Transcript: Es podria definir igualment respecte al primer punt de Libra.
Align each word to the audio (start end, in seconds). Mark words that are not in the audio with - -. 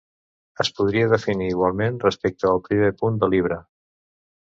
Es 0.63 0.71
podria 0.77 1.09
definir 1.11 1.51
igualment 1.51 2.01
respecte 2.07 2.53
al 2.55 2.65
primer 2.71 2.91
punt 3.03 3.25
de 3.25 3.33
Libra. 3.37 3.65